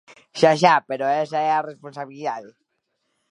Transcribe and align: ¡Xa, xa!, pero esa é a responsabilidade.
¡Xa, 0.39 0.51
xa!, 0.61 0.75
pero 0.89 1.05
esa 1.23 1.39
é 1.49 1.51
a 1.53 1.65
responsabilidade. 1.69 2.51